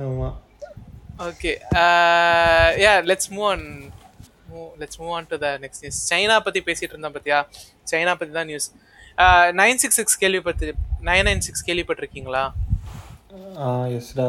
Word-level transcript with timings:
ஆமா. 0.00 0.28
Okay 1.26 1.52
ya 2.82 2.92
let's 3.10 3.30
move 3.34 3.46
on 3.48 3.64
let's 4.80 4.98
move 5.00 5.14
on 5.16 5.26
to 5.30 5.36
the 5.44 5.48
next 5.64 5.82
news 5.84 6.00
China 6.10 6.36
பற்றி 6.46 6.60
பேசிகிட்டு 6.68 6.94
இருந்தோம் 6.94 7.14
பார்த்தியா 7.16 7.38
சைனா 7.90 8.12
பற்றி 8.20 8.32
தான் 8.32 8.48
நியூஸ் 8.50 8.68
நைன் 9.60 9.80
சிக்ஸ் 9.82 9.98
சிக்ஸ் 10.00 10.18
கேள்விப்பட்டு 10.22 10.66
நைன் 11.08 11.26
நைன் 11.28 11.44
சிக்ஸ் 11.46 11.64
கேள்விப்பட்டிருக்கீங்களா? 11.68 12.42
எஸ்டா 13.96 14.26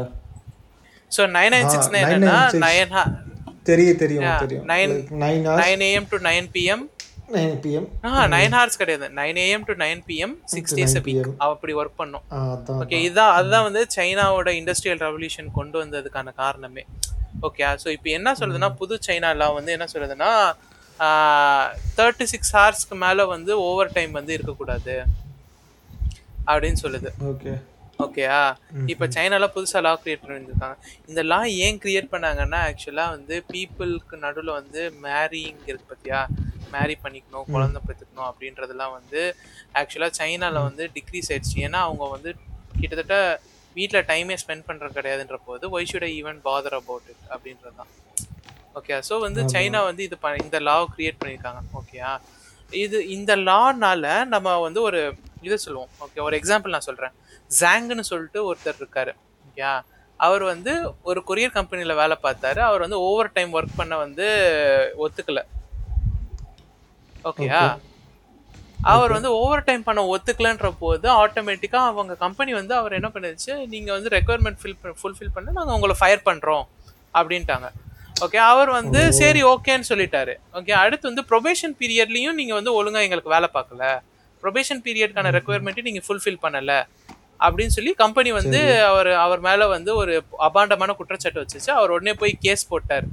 ஸோ 1.11 1.21
நைன் 1.35 1.53
நைன் 1.55 1.69
சிக்ஸ் 1.73 1.89
996 1.89 2.15
என்னன்னா 2.15 2.39
நைன் 2.65 2.93
தெரியும் 3.69 3.99
தெரியும் 4.01 4.25
தெரியும். 4.43 4.65
Nine 4.71 4.91
nine 5.23 5.43
nine 5.61 5.83
AM 5.87 6.09
to 6.11 6.17
nine 6.27 6.47
PM 6.55 6.83
nine 7.35 7.55
PM 7.63 7.87
ah 8.07 8.25
nine 8.33 8.55
hours 8.57 8.79
கிடையாது. 8.81 9.07
Nine 9.19 9.39
AM 9.45 9.65
to 9.69 9.73
nine 9.83 10.01
PM 10.09 10.35
six 10.53 10.75
days 10.79 10.95
a 10.99 11.01
week 11.07 11.29
அப்படி 11.47 11.73
work 11.81 11.99
பண்ணோம். 12.01 12.25
Okay 12.81 12.99
இதுதான் 13.07 13.33
அதுதான் 13.37 13.65
வந்து 13.67 13.83
சைனாவோட 13.97 14.51
இண்டஸ்ட்ரியல் 14.61 15.01
ரெவல்யூஷன் 15.05 15.49
கொண்டு 15.59 15.77
வந்ததுக்கான 15.83 16.33
காரணமே. 16.43 16.83
ஓகே 17.49 17.63
ஸோ 17.83 17.89
இப்போ 17.97 18.09
என்ன 18.17 18.35
சொல்லுதுன்னா 18.41 18.69
புது 18.81 18.97
சைனா 19.07 19.31
லா 19.41 19.49
வந்து 19.59 19.73
என்ன 19.77 19.87
சொல்லுதுன்னா 19.95 20.31
தேர்ட்டி 21.97 22.25
சிக்ஸ் 22.33 22.53
ஹவர்ஸ்க்கு 22.57 22.95
மேலே 23.05 23.25
வந்து 23.35 23.51
ஓவர் 23.67 23.95
டைம் 23.97 24.13
வந்து 24.19 24.31
இருக்கக்கூடாது. 24.37 24.95
அப்படின்னு 26.51 26.79
சொல்லுது. 26.85 27.09
ஓகே. 27.31 27.53
ஓகேயா 28.03 28.41
இப்போ 28.91 29.05
சைனால 29.15 29.47
புதுசாக 29.53 29.81
லா 29.85 29.91
கிரியேட் 30.03 30.21
பண்ணியிருக்காங்க 30.25 30.75
இந்த 31.09 31.21
லா 31.31 31.39
ஏன் 31.65 31.79
கிரியேட் 31.83 32.11
பண்ணாங்கன்னா 32.13 32.59
ஆக்சுவலாக 32.67 33.13
வந்து 33.15 33.35
பீப்புளுக்கு 33.49 34.17
நடுவில் 34.25 34.51
வந்து 34.59 34.81
மேரிங் 35.05 35.59
இருக்கு 35.69 35.87
பார்த்தியா 35.89 36.21
மேரி 36.75 36.95
பண்ணிக்கணும் 37.03 37.47
குழந்தை 37.53 37.79
பெற்றுக்கணும் 37.87 38.27
அப்படின்றதெல்லாம் 38.29 38.93
வந்து 38.97 39.21
ஆக்சுவலாக 39.81 40.13
சைனாவில் 40.19 40.65
வந்து 40.69 40.85
டிக்ரீஸ் 40.97 41.29
ஆயிடுச்சு. 41.33 41.57
ஏன்னா 41.67 41.81
அவங்க 41.87 42.07
வந்து 42.15 42.31
கிட்டத்தட்ட 42.81 43.17
வீட்டில் 43.77 44.07
டைமே 44.11 44.35
ஸ்பெண்ட் 44.43 44.67
பண்ணுறது 44.67 44.97
கிடையாதுன்ற 44.99 45.37
போது 45.47 45.65
why 45.75 45.89
should 45.91 46.09
even 46.19 46.39
bother 46.47 46.77
about 46.79 47.09
it 47.13 47.25
அப்படின்றது 47.33 47.75
தான். 47.81 47.91
ஓகே 48.79 48.95
ஸோ 49.09 49.13
வந்து 49.27 49.41
சைனா 49.53 49.79
வந்து 49.89 50.03
இது 50.07 50.17
ப 50.23 50.35
இந்த 50.45 50.57
லாவை 50.67 50.85
கிரியேட் 50.95 51.19
பண்ணியிருக்காங்க. 51.21 51.61
ஓகேயா 51.79 52.11
இது 52.83 52.97
இந்த 53.17 53.31
லானால 53.47 54.05
நம்ம 54.33 54.57
வந்து 54.65 54.79
ஒரு 54.89 54.99
இதை 55.47 55.57
சொல்லுவோம். 55.65 55.91
ஓகே 56.05 56.19
ஒரு 56.27 56.35
எக்ஸாம்பிள் 56.39 56.75
நான் 56.75 56.87
சொல்கிறேன் 56.89 57.13
ஜாங்குன்னு 57.59 58.05
சொல்லிட்டு 58.11 58.39
ஒருத்தர் 58.49 58.79
இருக்காரு. 58.81 59.13
ஓகேயா 59.45 59.71
அவர் 60.19 60.43
வந்து 60.51 60.71
ஒரு 61.09 61.19
கொரியர் 61.27 61.55
கம்பெனியில் 61.57 61.99
வேலை 62.01 62.15
பார்த்தாரு. 62.25 62.59
அவர் 62.69 62.83
வந்து 62.85 62.97
ஓவர் 63.09 63.35
டைம் 63.35 63.53
ஒர்க் 63.57 63.79
பண்ண 63.81 63.93
வந்து 64.05 64.25
ஒத்துக்கல. 65.03 65.41
ஓகேயா 67.29 67.61
அவர் 68.91 69.11
வந்து 69.15 69.29
ஓவர் 69.39 69.63
டைம் 69.67 69.83
பண்ண 69.87 70.01
ஒத்துக்கலன்ற 70.13 70.67
போது 70.81 71.07
ஆட்டோமேட்டிக்காக 71.21 71.87
அவங்க 71.91 72.13
கம்பெனி 72.25 72.51
வந்து 72.59 72.73
அவர் 72.79 72.93
என்ன 72.97 73.07
பண்ணிடுச்சு 73.15 73.53
நீங்கள் 73.73 73.95
வந்து 73.95 74.11
ரெக்குவயர்மெண்ட் 74.15 74.59
ஃபில் 74.61 74.77
ஃபுல்ஃபில் 75.01 75.33
பண்ண 75.35 75.55
நாங்கள் 75.57 75.75
உங்களை 75.77 75.95
ஃபயர் 76.01 76.23
பண்ணுறோம் 76.29 76.65
அப்படின்ட்டாங்க. 77.19 77.67
ஓகே 78.25 78.39
அவர் 78.51 78.69
வந்து 78.77 79.01
சரி 79.19 79.41
ஓகேன்னு 79.51 79.89
சொல்லிட்டாரு. 79.89 80.33
ஓகே 80.59 80.73
அடுத்து 80.83 81.05
வந்து 81.11 81.23
ப்ரொபேஷன் 81.31 81.75
பீரியட்லையும் 81.81 82.37
நீங்கள் 82.39 82.57
வந்து 82.59 82.71
ஒழுங்காக 82.79 83.07
எங்களுக்கு 83.07 83.33
வேலை 83.35 83.49
பார்க்கல. 83.57 83.83
ப்ரொபேஷன் 84.43 84.81
பீரியட்கான 84.85 85.31
ரெக்குவயர்மெண்ட்டையும் 85.37 85.89
நீங்கள் 85.89 86.05
ஃபுல்ஃபில் 86.07 86.41
பண்ணலை 86.45 86.79
அப்படின்னு 87.45 87.73
சொல்லி 87.77 87.91
கம்பெனி 88.03 88.29
வந்து 88.39 88.59
அவர் 88.91 89.09
அவர் 89.25 89.41
மேலே 89.47 89.65
வந்து 89.75 89.91
ஒரு 90.01 90.13
அபாண்டமான 90.47 90.95
குற்றச்சாட்டு 90.99 91.41
வச்சுச்சு. 91.43 91.71
அவர் 91.79 91.93
உடனே 91.95 92.13
போய் 92.21 92.33
கேஸ் 92.45 92.69
போட்டார். 92.71 93.07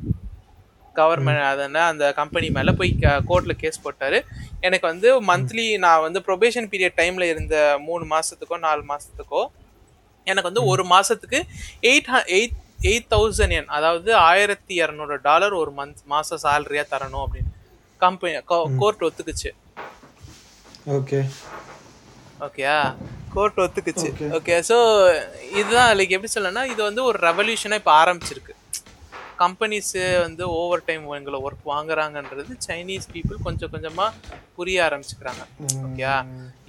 கவர்மெண்ட் 1.00 1.44
அதனால் 1.52 1.88
அந்த 1.92 2.04
கம்பெனி 2.20 2.48
மேலே 2.56 2.72
போய் 2.80 2.92
கோர்ட்டில் 3.30 3.60
கேஸ் 3.62 3.82
போட்டார். 3.84 4.18
எனக்கு 4.66 4.86
வந்து 4.92 5.08
மந்த்லி 5.30 5.66
நான் 5.84 6.04
வந்து 6.06 6.22
ப்ரொபேஷன் 6.28 6.68
பீரியட் 6.74 6.98
டைமில் 7.00 7.30
இருந்த 7.32 7.56
மூணு 7.88 8.06
மாதத்துக்கோ 8.14 8.58
நாலு 8.68 8.84
மாதத்துக்கோ 8.92 9.42
எனக்கு 10.26 10.48
வந்து 10.50 10.64
ஒரு 10.72 10.84
மாதத்துக்கு 10.92 11.40
எயிட் 11.90 12.08
எயிட் 12.36 12.56
எயிட் 12.88 13.06
தௌசண்ட் 13.12 13.54
என் 13.58 13.70
அதாவது 13.76 14.10
ஆயிரத்தி 14.30 14.74
இரநூறு 14.82 15.14
டாலர் 15.28 15.54
ஒரு 15.60 15.70
மந்த் 15.78 16.02
மாதம் 16.12 16.42
சேலரியாக 16.42 16.90
தரணும் 16.94 17.24
அப்படின்னு 17.26 17.52
கம்பெனி 18.00 18.32
கோர்ட் 18.80 19.04
ஒத்துக்குச்சு. 19.06 19.50
ஓகே 20.96 21.20
ஓகேயா 22.46 22.74
கோர்ட் 23.34 23.60
ஒத்துக்குச்சு. 23.64 24.08
ஓகே 24.38 24.56
ஸோ 24.70 24.76
இதுதான் 25.60 25.90
லைக் 25.98 26.14
எப்படி 26.16 26.32
சொல்லணும்னா 26.34 26.64
இது 26.72 26.80
வந்து 26.88 27.02
ஒரு 27.10 27.18
ரெவல்யூஷனாக 27.28 27.80
இப்போ 27.82 27.92
ஆரம்பிச்சிருக்கு. 28.02 28.54
கம்பெனிஸு 29.42 30.02
வந்து 30.24 30.44
ஓவர் 30.58 30.84
டைம் 30.86 31.04
எங்களை 31.18 31.38
ஒர்க் 31.46 31.64
வாங்குறாங்கன்றது 31.72 32.54
சைனீஸ் 32.66 33.06
பீப்புள் 33.14 33.44
கொஞ்சம் 33.46 33.72
கொஞ்சமாக 33.74 34.36
புரிய 34.56 34.78
ஆரம்பிச்சுக்கிறாங்க. 34.86 35.42
ஓகேயா? 35.86 36.14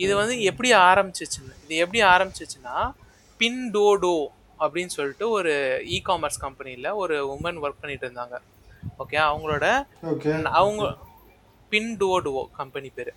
இது 0.04 0.14
வந்து 0.22 0.36
எப்படி 0.52 0.72
ஆரம்பிச்சிச்சுன்னு 0.90 1.54
இது 1.66 1.76
எப்படி 1.84 2.02
ஆரம்பிச்சிச்சுன்னா 2.14 2.76
பின் 3.40 3.62
டோடோ 3.76 4.18
அப்படின்னு 4.64 4.94
சொல்லிட்டு 4.98 5.26
ஒரு 5.38 5.54
இ 5.96 5.98
காமர்ஸ் 6.10 6.44
கம்பெனியில் 6.46 6.90
ஒரு 7.04 7.16
உமன் 7.36 7.62
ஒர்க் 7.64 7.82
பண்ணிட்டு 7.82 8.06
இருந்தாங்க. 8.08 8.38
ஓகே 9.04 9.18
அவங்களோட 9.30 9.66
அவங்க 10.60 10.84
பின் 11.72 11.92
டோடுவோ 12.02 12.44
கம்பெனி 12.60 12.90
பேர் 12.98 13.14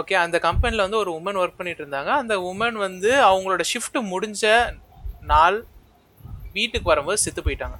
ஓகே 0.00 0.14
அந்த 0.24 0.36
கம்பெனியில் 0.46 0.84
வந்து 0.84 1.00
ஒரு 1.02 1.10
உமன் 1.18 1.38
ஒர்க் 1.42 1.58
பண்ணிட்டு 1.58 1.82
இருந்தாங்க. 1.84 2.10
அந்த 2.22 2.34
உமன் 2.50 2.78
வந்து 2.86 3.10
அவங்களோட 3.28 3.62
ஷிஃப்ட் 3.72 3.98
முடிஞ்ச 4.12 4.44
நாள் 5.32 5.58
வீட்டுக்கு 6.54 6.88
வரும்போது 6.88 7.18
செத்து 7.18 7.42
போயிட்டாங்க. 7.42 7.76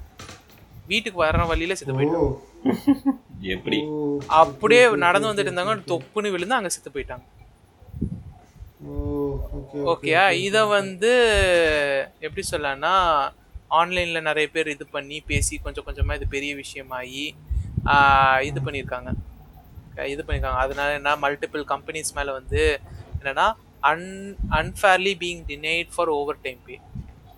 வீட்டுக்கு 0.87 1.25
வர்ற 1.25 1.47
வழியில 1.47 1.75
செத்து 1.75 1.95
போயிட்டாங்க. 1.95 2.31
எப்படி? 3.55 3.79
அப்படியே 4.39 4.83
நடந்து 4.97 5.31
வந்துட்டு 5.31 5.51
இருந்தாங்க. 5.51 5.75
தொப்புன்னு 5.91 6.31
விழுந்து 6.31 6.55
அங்க 6.55 6.69
செத்து 6.69 6.91
போயிட்டாங்க. 6.91 7.25
ஓகேயா? 9.93 10.31
இதை 10.41 10.63
வந்து 10.71 11.13
எப்படி 12.21 12.43
சொல்லலாம்னா 12.51 12.95
ஆன்லைன்ல 13.71 14.21
நிறைய 14.21 14.51
பேர் 14.51 14.69
இது 14.69 14.87
பண்ணி 14.87 15.21
பேசி 15.21 15.59
கொஞ்சம் 15.59 15.85
கொஞ்சமா 15.85 16.15
இது 16.15 16.29
பெரிய 16.29 16.55
விஷயமாகி 16.57 17.25
ஆஹ், 17.93 18.41
இது 18.43 18.61
பண்ணியிருக்காங்க. 18.61 19.11
இது 20.07 20.23
பண்ணியிருக்காங்க. 20.23 20.61
அதனால 20.61 20.95
என்ன 20.95 21.17
மல்டிபிள் 21.17 21.65
கம்பெனிஸ் 21.65 22.15
மேல 22.15 22.33
வந்து 22.33 22.61
என்னன்னா 23.19 23.47
un 23.83 24.07
unfairly 24.51 25.15
being 25.19 25.43
denied 25.49 25.91
for 25.95 26.09
over 26.11 26.43
time 26.43 26.61
pay 26.67 26.77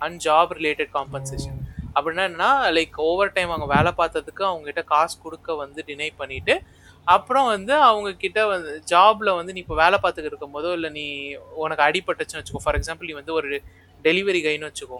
and 0.05 0.17
job 0.27 0.51
related 0.59 0.91
compensation 0.97 1.57
அப்படின்னா 1.95 2.23
என்னன்னா 2.29 2.49
லைக் 2.77 2.97
ஓவர் 3.09 3.35
டைம் 3.35 3.53
அவங்க 3.53 3.67
வேலை 3.75 3.91
பார்த்ததுக்கு 4.01 4.43
அவங்க 4.49 4.65
கிட்ட 4.69 4.83
காசு 4.93 5.15
கொடுக்க 5.25 5.55
வந்து 5.63 5.85
டினை 5.87 6.09
பண்ணிட்டு 6.21 6.55
அப்புறம் 7.15 7.47
வந்து 7.55 7.73
அவங்க 7.89 8.09
கிட்ட 8.23 8.39
வந்து 8.53 8.71
ஜாப்ல 8.91 9.29
வந்து 9.39 9.53
நீ 9.55 9.59
இப்போ 9.63 9.75
வேலை 9.83 9.97
பார்த்துக்கிட்டு 10.03 10.31
இருக்கும் 10.31 10.55
போதோ 10.55 10.71
இல்லை 10.77 10.89
நீ 10.97 11.05
உனக்கு 11.63 11.83
அடிபட்டுச்சுன்னு 11.87 12.41
வச்சுக்கோ. 12.41 12.63
ஃபார் 12.65 12.77
எக்ஸாம்பிள் 12.79 13.09
நீ 13.09 13.15
வந்து 13.21 13.33
ஒரு 13.39 13.49
டெலிவரி 14.05 14.41
கைன்னு 14.47 14.69
வச்சுக்கோ. 14.69 14.99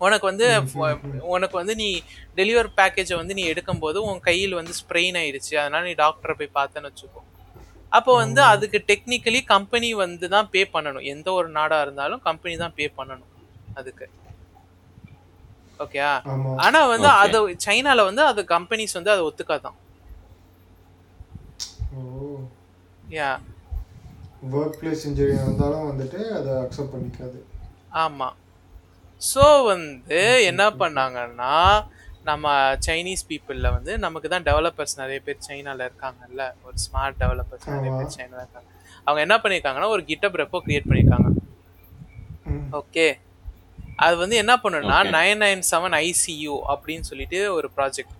உனக்கு 0.00 0.26
வந்து 0.30 0.46
உனக்கு 1.34 1.56
வந்து 1.60 1.74
நீ 1.82 1.88
டெலிவரி 2.40 2.70
பேக்கேஜை 2.80 3.16
வந்து 3.20 3.36
நீ 3.38 3.44
எடுக்கும்போது 3.52 3.98
உன் 4.08 4.20
கையில் 4.28 4.58
வந்து 4.60 4.74
ஸ்ப்ரெயின் 4.80 5.18
ஆயிடுச்சு. 5.20 5.54
அதனால 5.62 5.82
நீ 5.88 5.94
டாக்டரை 6.04 6.34
போய் 6.40 6.56
பார்த்தேன்னு 6.60 6.90
வச்சுக்கோ. 6.90 7.22
அப்போ 7.98 8.12
வந்து 8.22 8.40
அதுக்கு 8.52 8.78
டெக்னிக்கலி 8.90 9.40
கம்பெனி 9.54 9.88
வந்து 10.04 10.28
தான் 10.34 10.48
பே 10.54 10.62
பண்ணணும். 10.74 11.04
எந்த 11.14 11.28
ஒரு 11.38 11.48
நாடா 11.58 11.78
இருந்தாலும் 11.84 12.22
கம்பெனி 12.28 12.54
தான் 12.64 12.74
பே 12.78 12.86
பண்ணணும். 12.98 13.30
அதுக்கு. 13.74 14.06
ஓகேயா 15.80 16.10
ஆமா. 16.32 16.50
ஆனா 16.56 16.80
வந்து. 16.86 17.08
அது 17.22 17.38
சைனால 17.66 18.04
வந்து 18.04 18.22
அது 18.24 18.40
கம்பெனிஸ் 18.50 18.96
வந்து 18.98 19.10
அதை 19.10 19.22
ஒத்துக்காதான். 19.24 19.78
Oh. 21.94 22.02
Ya 23.10 23.30
work 24.52 24.78
place 24.80 25.04
injury 25.08 25.34
இருந்தாலும் 25.38 25.88
வந்துட்டு 25.90 26.20
அதை 26.38 26.52
அக்செப்ட் 26.62 26.94
பண்ணிக்காது. 26.94 27.38
ஆமா. 27.96 28.28
ஸோ 29.22 29.44
வந்து 29.64 30.20
என்ன 30.50 30.62
பண்ணாங்கன்னா 30.80 31.52
நம்ம 32.24 32.48
சைனீஸ் 32.86 33.28
பீப்புளில் 33.28 33.74
வந்து 33.74 33.92
நமக்கு 33.98 34.28
தான் 34.28 34.44
டெவலப்பர்ஸ் 34.44 34.98
நிறைய 34.98 35.18
பேர் 35.20 35.44
சைனால 35.48 35.86
இருக்காங்கல்ல. 35.88 36.42
ஒரு 36.64 36.76
ஸ்மார்ட் 36.84 37.20
டெவலப்பர்ஸ் 37.22 37.66
நிறைய. 37.68 37.92
பேர் 37.92 38.14
சைனால 38.16 38.42
இருக்காங்க. 38.44 38.68
அவங்க 39.06 39.20
என்ன 39.20 39.36
பண்ணியிருக்காங்கன்னா 39.36 39.88
ஒரு 39.88 40.02
கிட்டப் 40.02 40.40
ரெப்போ 40.42 40.60
கிரியேட் 40.66 40.88
பண்ணியிருக்காங்க 40.88 41.30
ஓகே 42.72 43.06
அது 43.96 44.16
வந்து 44.16 44.36
என்ன 44.36 44.56
பண்ணுன்னா. 44.56 44.96
நைன் 45.16 45.40
நைன் 45.42 45.62
செவன் 45.70 45.96
ஐசியூ 46.06 46.54
அப்படின்னு 46.72 47.00
சொல்லிட்டு 47.00 47.54
ஒரு 47.54 47.70
ப்ராஜெக்ட் 47.76 48.16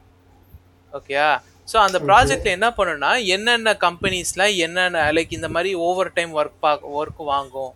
ஓகேயா 0.93 1.29
ஸோ 1.73 1.77
அந்த 1.77 1.99
ப்ராஜெக்ட்ல 1.99 2.51
என்ன 2.57 2.71
பண்ணுன்னா 2.71 3.25
என்னென்ன 3.25 3.73
கம்பெனிஸ்ல 3.73 4.57
என்னென்ன 4.57 5.13
லைக் 5.13 5.33
இந்த 5.33 5.49
மாதிரி 5.49 5.75
ஓவர் 5.75 6.13
டைம் 6.13 6.35
ஒர்க் 6.35 6.61
பா 6.61 6.73
ஒர்க் 7.01 7.23
வாங்கும். 7.25 7.73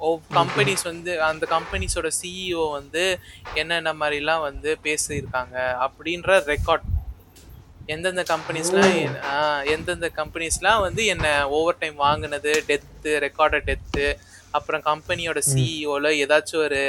ஓ 0.00 0.18
கம்பெனிஸ் 0.34 0.82
வந்து 0.82 1.22
அந்த 1.22 1.46
கம்பெனிஸோட 1.50 2.08
சிஇஓ 2.20 2.70
வந்து 2.70 3.18
என்னென்ன 3.54 3.92
மாதிரிலாம் 3.92 4.40
வந்து 4.40 4.78
பேசியிருக்காங்க 4.84 5.56
அப்படின்ற 5.86 6.38
ரெக்கார்ட் 6.52 6.86
எந்தெந்த 7.88 8.22
கம்பெனிஸ்லாம் 8.28 8.92
எந்தெந்த 9.72 10.08
கம்பெனிஸ்லாம் 10.18 10.80
வந்து 10.80 11.02
என்ன 11.06 11.26
ஓவர் 11.50 11.80
டைம் 11.80 11.96
வாங்கினது 11.98 12.52
டெத்து 12.68 13.12
ரெக்கார்டட் 13.24 13.66
டெத்து 13.66 14.06
அப்புறம் 14.50 14.82
கம்பெனியோட 14.82 15.40
சிஇஓல 15.50 16.08
ஏதாச்சும் 16.22 16.62
ஒரு 16.64 16.80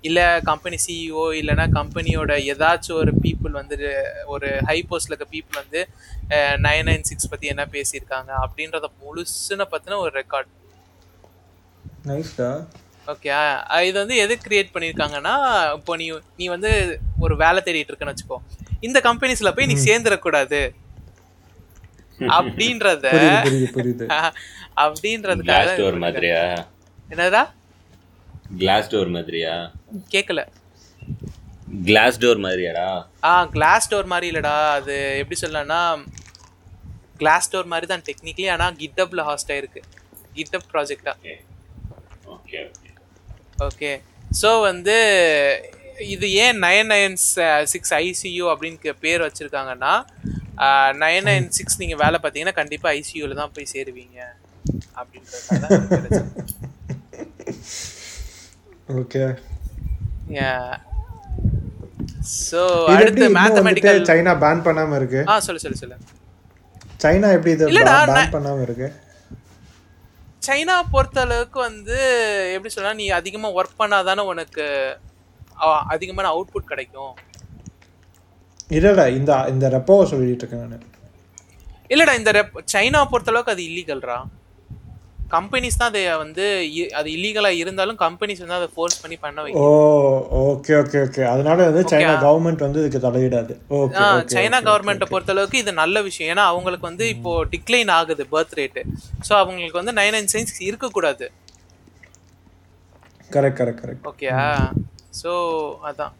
இல்லை 0.00 0.26
கம்பெனி 0.42 0.76
சிஇஓ 0.76 1.24
இல்லைன்னா 1.38 1.64
கம்பெனியோட 1.72 2.32
ஏதாச்சும் 2.52 2.98
ஒரு 2.98 3.12
பீப்புள் 3.22 3.58
வந்து 3.60 3.76
ஒரு 4.26 4.48
ஹை 4.66 4.78
போஸ்ட்ல 4.90 5.12
இருக்க 5.12 5.26
பீப்புள் 5.32 5.62
வந்து 5.62 5.80
நைன் 6.66 6.86
நைன் 6.88 7.02
சிக்ஸ் 7.02 7.30
பற்றி 7.30 7.46
என்ன 7.46 7.64
பேசியிருக்காங்க 7.72 8.30
அப்படின்றத 8.44 8.88
முழுசுன்னு 9.00 9.66
பற்றின 9.72 9.98
ஒரு 9.98 10.12
ரெக்கார்ட் 10.20 10.52
நைஸ்டா 12.08 12.50
ஓகே 13.06 13.28
இது 13.84 13.96
வந்து 13.98 14.16
எது 14.16 14.34
கிரியேட் 14.38 14.72
பண்ணியிருக்காங்கன்னா 14.72 15.34
இப்போ 15.76 15.92
நீ 15.96 16.06
நீ 16.36 16.46
வந்து 16.48 16.70
ஒரு 17.20 17.36
வேலை 17.36 17.60
தேடிட்டு 17.62 17.90
இருக்கன்னு 17.92 18.14
வச்சுக்கோ. 18.14 18.38
இந்த 18.82 18.98
கம்பெனிஸ்ல 19.06 19.50
போய் 19.54 19.70
நீ 19.70 19.76
சேர்ந்துடக்கூடாது. 19.86 20.60
அப்படின்றத 22.38 23.06
அப்படின்றதுக்காக 24.84 25.74
டோர் 25.80 25.98
மாதிரியா? 26.04 26.40
என்னடா 27.12 27.42
கிளாஸ் 28.60 28.90
டோர் 28.92 29.10
மாதிரியா? 29.16 29.54
கேட்கல 30.14 30.40
கிளாஸ் 31.88 32.20
டோர் 32.22 32.40
மாதிரியாடா? 32.44 32.88
ஆ 33.28 33.32
கிளாஸ் 33.54 33.90
டோர் 33.92 34.10
மாதிரி 34.12 34.28
இல்லடா. 34.32 34.56
அது 34.78 34.94
எப்படி 35.22 35.38
சொல்லலாம்னா 35.42 35.80
கிளாஸ் 37.20 37.50
டோர் 37.52 37.70
மாதிரி 37.72 37.86
தான் 37.92 38.04
டெக்னிக்கலி 38.08 38.48
ஆனால் 38.54 38.76
கிட்டப்ல 38.82 39.22
ஹாஸ்ட் 39.30 39.52
ஆயிருக்கு. 39.54 39.80
கிட்டப் 40.36 40.68
ப்ராஜெக்டா 40.72 41.12
ஓகே 42.34 42.58
ஓகே 42.68 42.90
ஓகே 43.66 43.90
ஸோ 44.40 44.50
வந்து 44.68 44.96
இது 46.14 46.26
ஏன் 46.42 46.58
நைன் 46.64 46.90
நைன் 46.92 47.16
சிக்ஸ் 47.72 47.92
ஐசியூ 48.02 48.44
அப்படின்னு 48.52 48.94
பேர் 49.04 49.24
வச்சுருக்காங்கன்னா 49.26 49.94
நைன் 51.02 51.26
நைன் 51.28 51.48
சிக்ஸ் 51.56 51.80
நீங்கள் 51.80 52.00
வேலை 52.02 52.18
பார்த்தீங்கன்னா 52.22 52.58
கண்டிப்பாக 52.60 52.94
ஐசியூவில் 52.98 53.40
தான் 53.40 53.54
போய் 53.56 53.72
சேருவீங்க 53.72 54.18
அப்படின்றதுக்காக. 55.00 56.22
ஓகே 59.00 59.24
ஸோ 62.48 62.62
அடுத்து 62.94 63.26
மேத்தமெட்டிக்கல் 63.40 64.00
சைனா 64.10 64.32
பேன் 64.44 64.64
பண்ணாம 64.68 64.96
இருக்கு? 65.00 65.20
ஆ 65.32 65.34
சொல்லு 65.48 65.62
சொல்லு 65.64 65.80
சொல்லு. 65.82 65.98
சைனா 67.04 67.28
எப்படி 67.36 67.52
இது 67.56 67.68
பேன் 67.90 68.34
பண்ணாம 68.38 68.62
இருக்கு? 68.68 68.88
சைனா 70.46 70.76
பொறுத்த 70.94 71.20
அளவுக்கு 71.26 71.58
வந்து 71.68 71.98
எப்படி 72.54 72.72
சொல்லலாம் 72.74 73.00
நீ 73.02 73.06
அதிகமாக 73.20 73.56
ஒர்க் 73.60 73.80
பண்ணாதானே 73.82 74.22
உனக்கு 74.32 74.66
அதிகமான 75.94 76.28
அவுட்புட் 76.34 76.70
கிடைக்கும். 76.72 77.14
இல்லடா 78.76 79.06
இந்த 79.18 79.32
இந்த 79.54 79.66
ரெப்போவை 79.76 80.06
சொல்லிட்டு 80.12 80.44
இருக்கேன் 80.44 80.64
நான். 80.74 80.88
இல்லடா 81.94 82.14
இந்த 82.20 82.30
ரெப் 82.38 82.56
சைனா 82.74 83.00
பொறுத்த 83.12 83.32
அளவுக்கு 83.32 83.54
அது 83.54 83.62
இல்லீகல்ரா 83.70 84.18
கம்பெனிஸ் 85.32 85.78
தான் 85.80 85.90
அதை 85.90 86.02
வந்து 86.22 86.44
அது 86.98 87.08
இல்லீகலா 87.14 87.50
இருந்தாலும் 87.62 87.98
கம்பெனிஸ் 88.02 88.42
வந்து 88.42 88.56
அதை 88.58 88.68
ஃபோர்ஸ் 88.74 89.00
பண்ணி 89.02 89.16
பண்ண 89.24 89.42
ஓ 89.42 89.44
வைக்கும் 89.46 90.28
ஓகே 90.50 90.72
ஓகே 90.82 90.98
ஓகே 91.06 91.22
அதனால 91.32 91.58
வந்து 91.68 91.82
சைனா 91.92 92.12
கவர்மெண்ட் 92.24 92.64
வந்து 92.66 92.82
இதுக்கு 92.82 93.00
தலையிடாது. 93.06 93.54
ஓகே 93.80 94.04
சைனா 94.34 94.58
கவர்மெண்ட்டை 94.68 95.08
பொறுத்த 95.12 95.34
அளவுக்கு 95.34 95.62
இது 95.62 95.72
நல்ல 95.82 96.02
விஷயம். 96.08 96.30
ஏன்னா 96.34 96.44
அவங்களுக்கு 96.52 96.88
வந்து 96.90 97.06
இப்போ 97.14 97.32
டிக்ளைன் 97.54 97.92
ஆகுது 97.98 98.26
பர்த் 98.34 98.56
ரேட்டு 98.60 98.84
ஸோ 99.28 99.32
அவங்களுக்கு 99.42 99.80
வந்து 99.80 99.94
நைன் 100.00 100.14
நைன் 100.16 100.32
சைன்ஸ் 100.34 100.54
இருக்கக்கூடாது. 100.68 101.28
கரெக்ட் 103.36 103.60
கரெக்ட் 103.62 103.82
கரெக்ட் 103.84 104.08
ஓகேயா 104.12 104.40
ஸோ 105.22 105.32
அதான். 105.82 106.14